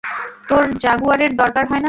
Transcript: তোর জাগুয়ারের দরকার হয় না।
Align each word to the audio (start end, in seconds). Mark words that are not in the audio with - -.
তোর 0.49 0.63
জাগুয়ারের 0.79 1.31
দরকার 1.35 1.63
হয় 1.63 1.71
না। 1.71 1.79